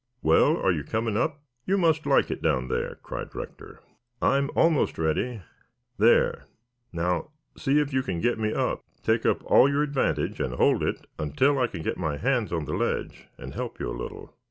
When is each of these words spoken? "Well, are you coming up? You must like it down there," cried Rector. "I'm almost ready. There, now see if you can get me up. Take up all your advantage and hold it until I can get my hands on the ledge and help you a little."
"Well, 0.23 0.57
are 0.57 0.71
you 0.71 0.83
coming 0.83 1.15
up? 1.15 1.43
You 1.67 1.77
must 1.77 2.07
like 2.07 2.31
it 2.31 2.41
down 2.41 2.69
there," 2.69 2.95
cried 3.03 3.35
Rector. 3.35 3.81
"I'm 4.19 4.49
almost 4.55 4.97
ready. 4.97 5.43
There, 5.99 6.47
now 6.91 7.29
see 7.55 7.79
if 7.79 7.93
you 7.93 8.01
can 8.01 8.19
get 8.19 8.39
me 8.39 8.51
up. 8.51 8.81
Take 9.03 9.27
up 9.27 9.43
all 9.45 9.69
your 9.69 9.83
advantage 9.83 10.39
and 10.39 10.55
hold 10.55 10.81
it 10.81 11.05
until 11.19 11.59
I 11.59 11.67
can 11.67 11.83
get 11.83 11.97
my 11.97 12.17
hands 12.17 12.51
on 12.51 12.65
the 12.65 12.73
ledge 12.73 13.27
and 13.37 13.53
help 13.53 13.79
you 13.79 13.91
a 13.91 13.95
little." 13.99 14.35